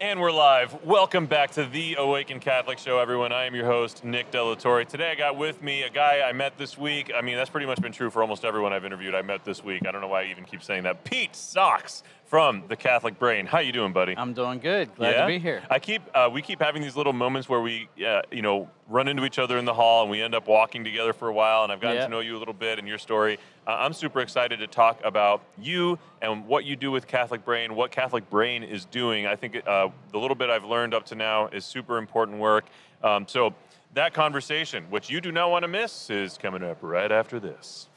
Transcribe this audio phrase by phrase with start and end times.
[0.00, 0.84] And we're live.
[0.84, 3.32] Welcome back to the Awaken Catholic Show, everyone.
[3.32, 4.84] I am your host, Nick De La Torre.
[4.84, 7.10] Today I got with me a guy I met this week.
[7.12, 9.64] I mean, that's pretty much been true for almost everyone I've interviewed I met this
[9.64, 9.88] week.
[9.88, 11.02] I don't know why I even keep saying that.
[11.02, 13.46] Pete Socks from the Catholic Brain.
[13.46, 14.14] How you doing, buddy?
[14.16, 14.94] I'm doing good.
[14.94, 15.20] Glad yeah?
[15.22, 15.62] to be here.
[15.70, 19.08] I keep uh, we keep having these little moments where we, uh, you know, run
[19.08, 21.64] into each other in the hall and we end up walking together for a while.
[21.64, 22.04] And I've gotten Yeah.
[22.04, 23.38] to know you a little bit and your story.
[23.66, 27.74] Uh, I'm super excited to talk about you and what you do with Catholic Brain,
[27.74, 29.26] what Catholic Brain is doing.
[29.26, 32.66] I think uh, the little bit I've learned up to now is super important work.
[33.02, 33.54] Um, so
[33.94, 37.88] that conversation, which you do not want to miss, is coming up right after this.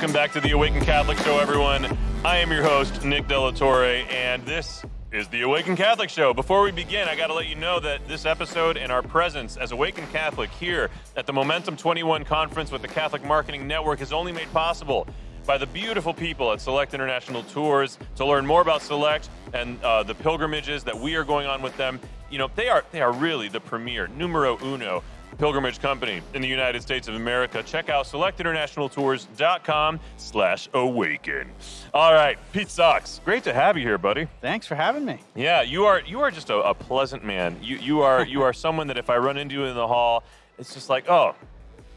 [0.00, 1.84] Welcome back to the Awaken Catholic Show, everyone.
[2.24, 4.82] I am your host, Nick De La Torre, and this
[5.12, 6.32] is the Awaken Catholic Show.
[6.32, 9.58] Before we begin, I got to let you know that this episode and our presence
[9.58, 14.10] as Awaken Catholic here at the Momentum 21 conference with the Catholic Marketing Network is
[14.10, 15.06] only made possible
[15.44, 17.98] by the beautiful people at Select International Tours.
[18.16, 21.76] To learn more about Select and uh, the pilgrimages that we are going on with
[21.76, 25.02] them, you know they are they are really the premier numero uno
[25.38, 27.62] pilgrimage company in the United States of America.
[27.62, 31.48] Check out selectinternationaltours.com slash awaken.
[31.94, 34.28] All right, Pete Socks, great to have you here, buddy.
[34.40, 35.18] Thanks for having me.
[35.34, 37.56] Yeah, you are you are just a, a pleasant man.
[37.62, 40.24] You you are you are someone that if I run into you in the hall,
[40.58, 41.34] it's just like, oh,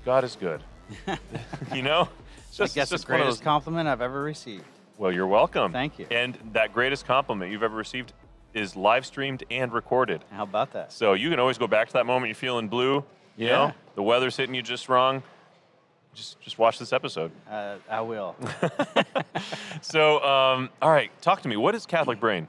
[0.06, 0.62] God is good.
[1.74, 2.10] you know?
[2.50, 4.64] It's I just, guess it's the just one of greatest those- compliment I've ever received.
[4.98, 5.72] well, you're welcome.
[5.72, 6.06] Thank you.
[6.12, 8.14] And that greatest compliment you've ever received
[8.54, 10.24] is live streamed and recorded.
[10.32, 10.94] How about that?
[10.94, 13.04] So you can always go back to that moment you're feeling blue.
[13.38, 13.52] You Yeah.
[13.52, 15.24] know, the weather's hitting you just wrong.
[16.14, 17.32] Just just watch this episode.
[17.50, 18.36] Uh, I will.
[19.82, 21.58] So, um, all right, talk to me.
[21.58, 22.48] What is Catholic Brain?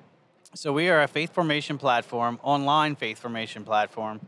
[0.54, 4.20] so we are a faith formation platform, online faith formation platform.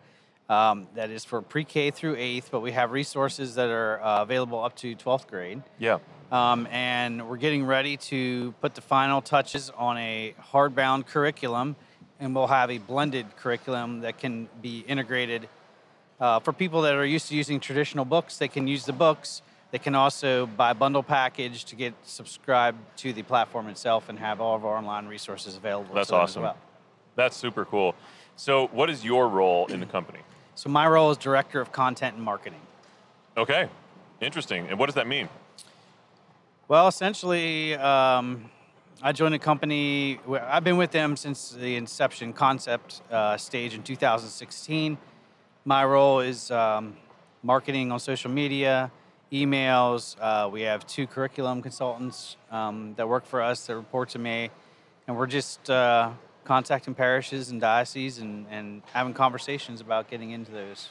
[0.49, 4.63] Um, that is for pre-K through eighth, but we have resources that are uh, available
[4.63, 5.63] up to 12th grade.
[5.79, 5.99] Yeah.
[6.33, 11.77] Um, and we're getting ready to put the final touches on a hardbound curriculum,
[12.19, 15.49] and we'll have a blended curriculum that can be integrated
[16.21, 18.39] uh, for people that are used to using traditional books.
[18.39, 19.43] They can use the books.
[19.71, 24.19] They can also buy a bundle package to get subscribed to the platform itself and
[24.19, 25.95] have all of our online resources available.
[25.95, 26.43] That's to them as awesome.
[26.43, 26.57] well.
[27.17, 27.95] That's super cool.
[28.37, 30.21] So, what is your role in the company?
[30.57, 32.61] So my role is director of content and marketing.
[33.37, 33.69] Okay,
[34.23, 34.67] interesting.
[34.69, 35.29] And what does that mean?
[36.67, 38.51] Well, essentially, um,
[39.03, 40.19] I joined a company.
[40.29, 44.97] I've been with them since the inception concept uh, stage in 2016.
[45.69, 46.97] My role is um,
[47.43, 48.93] marketing on social media,
[49.33, 50.15] emails.
[50.21, 54.51] Uh, we have two curriculum consultants um, that work for us that report to me,
[55.09, 56.13] and we're just uh,
[56.45, 60.91] contacting parishes and dioceses and, and having conversations about getting into those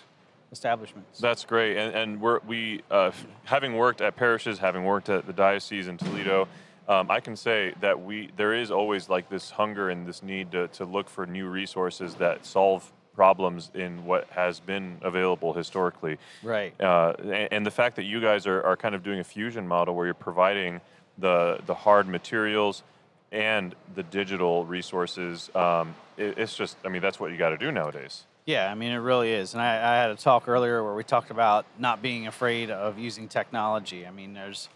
[0.51, 1.21] establishments.
[1.21, 1.77] That's great.
[1.77, 3.11] And, and we're, we, uh,
[3.45, 6.49] having worked at parishes, having worked at the diocese in Toledo,
[6.89, 10.51] um, I can say that we there is always like this hunger and this need
[10.51, 16.17] to, to look for new resources that solve problems in what has been available historically.
[16.43, 16.79] right.
[16.79, 19.67] Uh, and, and the fact that you guys are, are kind of doing a fusion
[19.67, 20.81] model where you're providing
[21.17, 22.83] the the hard materials
[23.31, 27.57] and the digital resources, um, it, it's just I mean that's what you got to
[27.57, 28.25] do nowadays.
[28.45, 29.53] Yeah, I mean, it really is.
[29.53, 32.99] And I, I had a talk earlier where we talked about not being afraid of
[32.99, 34.05] using technology.
[34.05, 34.69] I mean, there's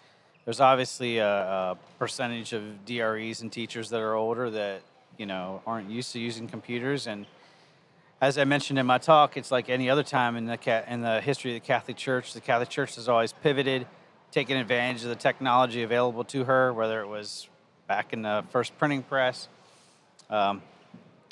[0.45, 4.81] there's obviously a, a percentage of DREs and teachers that are older that
[5.17, 7.05] you know aren't used to using computers.
[7.05, 7.27] And
[8.21, 11.21] as I mentioned in my talk, it's like any other time in the in the
[11.21, 12.33] history of the Catholic Church.
[12.33, 13.87] The Catholic Church has always pivoted,
[14.31, 17.47] taken advantage of the technology available to her, whether it was
[17.87, 19.47] back in the first printing press.
[20.29, 20.61] Um,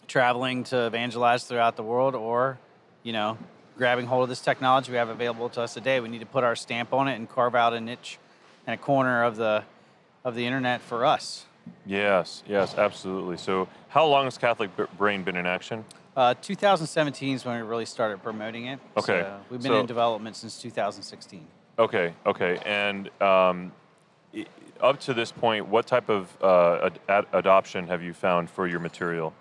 [0.08, 2.58] traveling to evangelize throughout the world or,
[3.04, 3.38] you know,
[3.78, 6.00] grabbing hold of this technology we have available to us today.
[6.00, 8.18] We need to put our stamp on it and carve out a niche
[8.66, 9.64] and a corner of the
[10.24, 11.46] of the internet for us.
[11.86, 13.38] Yes, yes, absolutely.
[13.38, 15.86] So, how long has Catholic Brain been in action?
[16.18, 18.80] Uh, 2017 is when we really started promoting it.
[18.98, 21.46] Okay, So we've been so- in development since 2016.
[21.78, 22.58] Okay, okay.
[22.66, 23.72] And um,
[24.82, 28.66] up to this point, what type of uh, ad- ad- adoption have you found for
[28.66, 29.32] your material?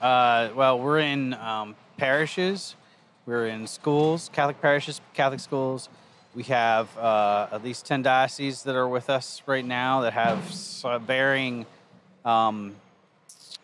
[0.00, 2.76] Uh, well, we're in um, parishes,
[3.26, 5.90] we're in schools, Catholic parishes, Catholic schools.
[6.34, 10.38] We have uh, at least 10 dioceses that are with us right now that have
[11.02, 11.66] varying
[12.24, 12.74] um,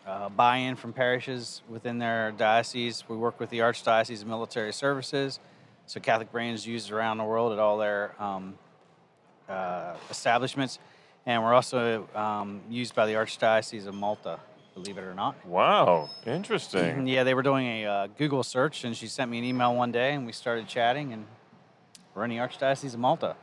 [0.05, 3.03] uh, buy in from parishes within their diocese.
[3.07, 5.39] We work with the Archdiocese of Military Services.
[5.85, 8.57] So Catholic Brain's used around the world at all their um,
[9.49, 10.79] uh, establishments.
[11.25, 14.39] And we're also um, used by the Archdiocese of Malta
[14.73, 15.45] believe it or not.
[15.45, 17.07] Wow, interesting.
[17.11, 19.91] Yeah, they were doing a uh, Google search, and she sent me an email one
[19.91, 21.25] day, and we started chatting, and
[22.15, 23.35] we're in the Archdiocese of Malta.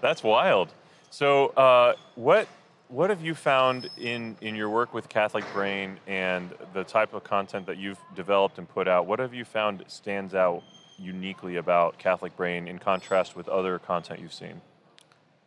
[0.00, 0.72] That's wild.
[1.10, 2.48] So, uh, what
[2.92, 7.24] what have you found in in your work with Catholic Brain and the type of
[7.24, 9.06] content that you've developed and put out?
[9.06, 10.62] What have you found stands out
[10.98, 14.60] uniquely about Catholic Brain in contrast with other content you've seen?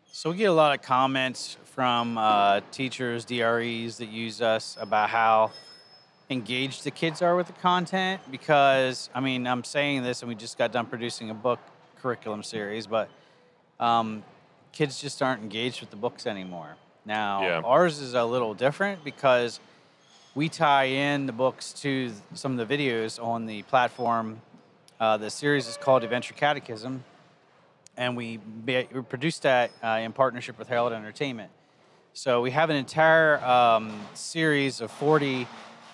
[0.07, 5.12] So we get a lot of comments from uh, teachers, DREs that use us about
[5.12, 5.51] how
[6.31, 8.21] engaged the kids are with the content.
[8.31, 11.59] Because I mean, I'm saying this, and we just got done producing a book
[12.01, 13.07] curriculum series, but
[13.80, 14.24] um,
[14.71, 16.75] kids just aren't engaged with the books anymore.
[17.05, 17.61] Now, Yeah.
[17.63, 19.59] ours is a little different because
[20.33, 24.41] we tie in the books to some of the videos on the platform.
[24.99, 27.03] Uh, the series is called Adventure Catechism,
[27.95, 31.51] and we, we produced that uh, in partnership with Herald Entertainment.
[32.13, 35.47] So we have an entire um, series of 40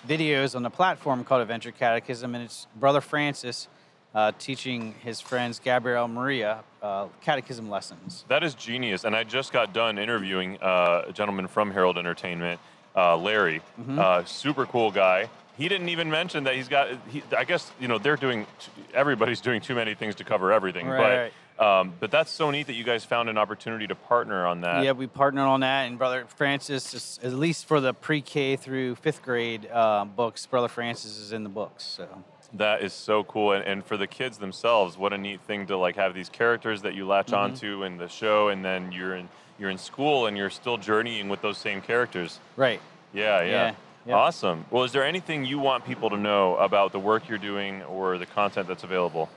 [0.08, 3.68] videos on the platform called Adventure Catechism, and it's Brother Francis
[4.14, 8.24] uh, teaching his friends Gabrielle Maria uh, catechism lessons.
[8.28, 9.04] That is genius.
[9.04, 12.60] And I just got done interviewing uh, a gentleman from Herald Entertainment,
[12.94, 13.62] uh, Larry.
[13.80, 13.98] Mm-hmm.
[13.98, 15.28] Uh, super cool guy.
[15.56, 16.88] He didn't even mention that he's got.
[17.08, 18.46] He, I guess you know they're doing.
[18.94, 20.88] Everybody's doing too many things to cover everything.
[20.88, 24.46] Right, But um, but that's so neat that you guys found an opportunity to partner
[24.46, 24.82] on that.
[24.82, 28.94] Yeah, we partnered on that, and Brother Francis, is, at least for the pre-K through
[28.96, 31.84] fifth grade uh, books, Brother Francis is in the books.
[31.84, 32.08] So
[32.54, 35.76] That is so cool, and, and for the kids themselves, what a neat thing to
[35.76, 37.34] like have these characters that you latch Mm-hmm.
[37.52, 39.28] onto in the show, and then you're in
[39.58, 42.40] you're in school and you're still journeying with those same characters.
[42.56, 42.80] right.
[43.14, 43.74] Yeah, yeah.
[44.06, 44.14] Yeah.
[44.14, 44.64] Awesome.
[44.70, 48.18] Well, is there anything you want people to know about the work you're doing or
[48.18, 49.28] the content that's available?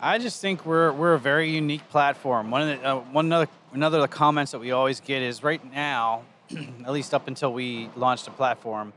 [0.00, 2.50] I just think we're we're a very unique platform.
[2.50, 5.42] One of the uh, one another another of the comments that we always get is
[5.44, 6.22] right now,
[6.84, 8.92] at least up until we launched the platform,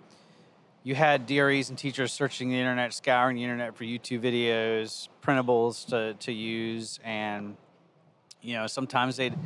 [0.88, 5.86] you had DREs and teachers searching the internet, scouring the internet for YouTube videos, printables
[5.88, 7.58] to to use, and
[8.42, 9.38] you know sometimes they'd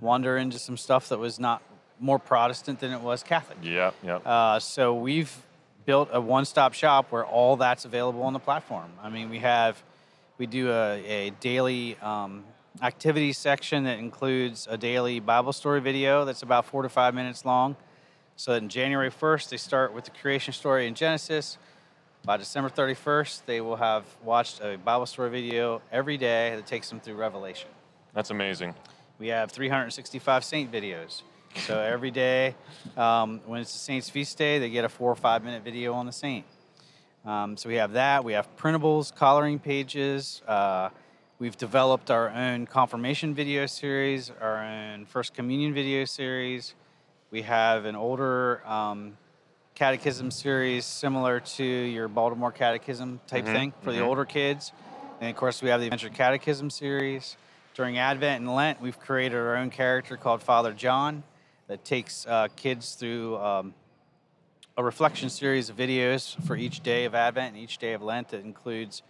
[0.00, 1.62] wander into some stuff that was not
[2.00, 3.58] more Protestant than it was Catholic.
[3.62, 4.16] Yeah, yeah.
[4.16, 5.32] Uh, so we've
[5.84, 8.90] built a one-stop shop where all that's available on the platform.
[9.00, 9.80] I mean, we have
[10.38, 12.42] we do a, a daily um,
[12.82, 17.44] activities section that includes a daily Bible story video that's about four to five minutes
[17.44, 17.76] long.
[18.40, 21.58] So in January 1st, they start with the creation story in Genesis.
[22.24, 26.88] By December 31st, they will have watched a Bible story video every day that takes
[26.88, 27.68] them through Revelation.
[28.14, 28.74] That's amazing.
[29.18, 31.20] We have 365 saint videos.
[31.66, 32.54] So every day,
[32.96, 35.92] um, when it's the saint's feast day, they get a four or five minute video
[35.92, 36.46] on the saint.
[37.26, 38.24] Um, so we have that.
[38.24, 40.40] We have printables, collaring pages.
[40.48, 40.88] Uh,
[41.38, 46.74] we've developed our own confirmation video series, our own First Communion video series.
[47.30, 49.16] We have an older um,
[49.76, 54.06] catechism series similar to your Baltimore catechism type Mhm, thing for the mhm.
[54.06, 54.72] older kids.
[55.20, 57.36] And of course, we have the Adventure Catechism series.
[57.74, 61.22] During Advent and Lent, we've created our own character called Father John
[61.68, 63.74] that takes uh, kids through um,
[64.76, 68.30] a reflection series of videos for each day of Advent and each day of Lent
[68.30, 69.02] that includes,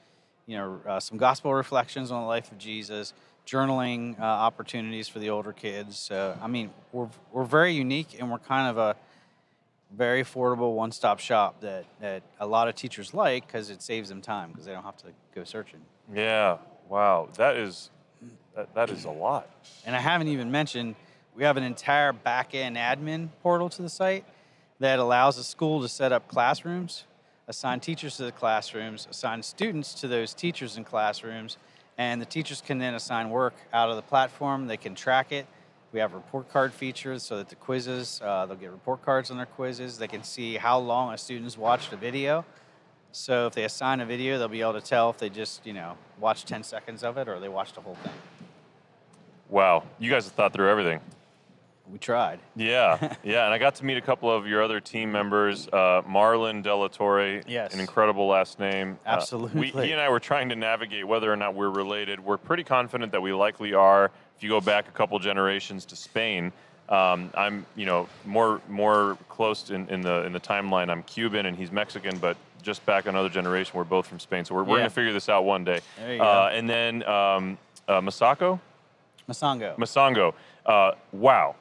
[0.46, 3.14] you know, uh, some gospel reflections on the life of Jesus,
[3.50, 5.98] journaling uh, opportunities for the older kids.
[5.98, 8.96] So, I mean, we're, we're very unique and we're kind of a
[9.96, 14.20] very affordable one-stop shop that, that a lot of teachers like because it saves them
[14.20, 15.80] time because they don't have to go searching.
[16.14, 16.58] Yeah.
[16.88, 17.28] Wow.
[17.36, 17.90] That is
[18.54, 19.48] that, that is a lot.
[19.84, 20.94] And I haven't even mentioned
[21.34, 24.24] we have an entire back-end admin portal to the site
[24.78, 27.04] that allows a school to set up classrooms,
[27.48, 31.58] assign teachers to the classrooms, assign students to those teachers in classrooms,
[32.00, 34.66] and the teachers can then assign work out of the platform.
[34.66, 35.46] They can track it.
[35.92, 39.36] We have report card features so that the quizzes, uh, they'll get report cards on
[39.36, 39.98] their quizzes.
[39.98, 42.46] They can see how long a student's watched a video.
[43.12, 45.74] So if they assign a video, they'll be able to tell if they just, you
[45.74, 48.14] know, watched 10 seconds of it or they watched the whole thing.
[49.50, 49.82] Wow.
[49.98, 51.00] You guys have thought through everything.
[51.90, 52.38] We tried.
[52.54, 56.02] Yeah, yeah, and I got to meet a couple of your other team members, uh,
[56.08, 57.42] Marlon De La Torre.
[57.46, 57.74] Yes.
[57.74, 58.98] an incredible last name.
[59.04, 59.72] Uh, Absolutely.
[59.74, 62.20] we, he and I were trying to navigate whether or not we're related.
[62.20, 64.10] We're pretty confident that we likely are.
[64.36, 66.52] If you go back a couple generations to Spain,
[66.88, 70.90] um, I'm, you know, more more close in, in the in the timeline.
[70.90, 74.44] I'm Cuban and he's Mexican, but just back another generation, we're both from Spain.
[74.44, 74.82] So we're, we're Yeah.
[74.82, 75.80] gonna figure this out one day.
[75.98, 76.56] There you uh, go.
[76.56, 78.60] And then um, uh, Masako.
[79.28, 79.76] Masango.
[79.76, 80.34] Masango.
[80.66, 81.54] Uh, wow.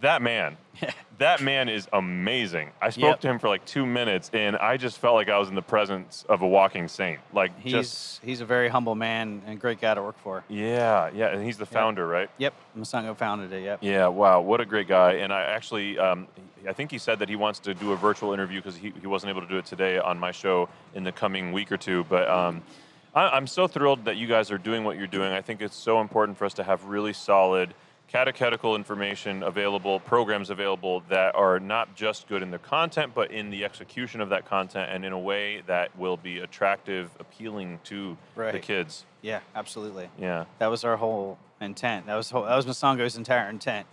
[0.00, 0.56] That man,
[1.18, 2.70] that man is amazing.
[2.80, 3.20] I spoke Yep.
[3.20, 5.62] to him for like two minutes, and I just felt like I was in the
[5.62, 7.20] presence of a walking saint.
[7.32, 10.44] Like He's just he's a very humble man and great guy to work for.
[10.48, 12.30] yeah, yeah, and he's the founder, right?
[12.38, 13.62] Yep, Masango founded it.
[13.64, 13.78] Yep.
[13.82, 15.14] Yeah, wow, what a great guy.
[15.14, 16.28] And I actually, um,
[16.68, 19.06] I think he said that he wants to do a virtual interview because he, he
[19.06, 22.04] wasn't able to do it today on my show in the coming week or two.
[22.08, 22.62] But um,
[23.14, 25.32] I, I'm so thrilled that you guys are doing what you're doing.
[25.32, 27.74] I think it's so important for us to have really solid
[28.08, 33.50] catechetical information available, programs available that are not just good in their content, but in
[33.50, 38.16] the execution of that content and in a way that will be attractive, appealing to
[38.34, 39.04] the kids.
[39.20, 40.08] Yeah, absolutely.
[40.18, 40.46] Yeah.
[40.58, 42.06] That was our whole intent.
[42.06, 43.86] That was whole, that was Masango's entire intent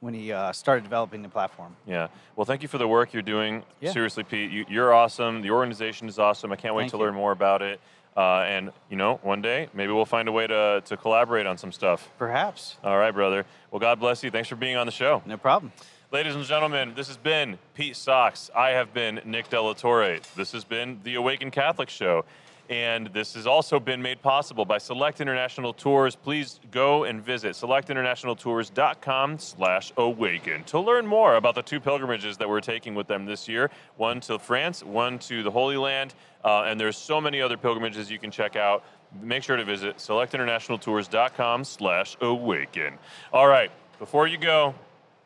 [0.00, 1.74] when he uh, started developing the platform.
[1.86, 2.08] Yeah.
[2.36, 3.64] Well, thank you for the work you're doing.
[3.80, 3.92] Yeah.
[3.92, 5.42] Seriously, Pete, you, you're awesome.
[5.42, 6.52] The organization is awesome.
[6.52, 7.04] I can't wait Thank to you.
[7.04, 7.80] learn more about it.
[8.16, 11.58] Uh, and you know, one day maybe we'll find a way to to collaborate on
[11.58, 12.08] some stuff.
[12.18, 12.76] Perhaps.
[12.82, 13.44] All right, brother.
[13.70, 14.30] Well, God bless you.
[14.30, 15.22] Thanks for being on the show.
[15.26, 15.72] No problem.
[16.12, 18.48] Ladies and gentlemen, this has been Pete Socks.
[18.54, 20.20] I have been Nick De La Torre.
[20.36, 22.24] This has been the Awaken Catholic Show.
[22.68, 26.16] And this has also been made possible by Select International Tours.
[26.16, 32.48] Please go and visit selectinternationaltours.com slash awaken to learn more about the two pilgrimages that
[32.48, 33.70] we're taking with them this year.
[33.96, 36.14] One to France, one to the Holy Land.
[36.44, 38.84] Uh, and there's so many other pilgrimages you can check out.
[39.22, 42.98] Make sure to visit selectinternationaltours.com slash awaken.
[43.32, 44.74] All right, before you go,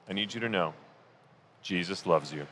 [0.08, 0.74] I need you to know
[1.62, 2.46] Jesus loves you.